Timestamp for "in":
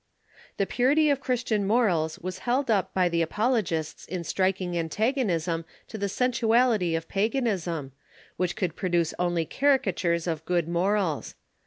4.07-4.23